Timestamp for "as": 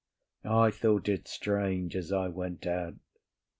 1.95-2.11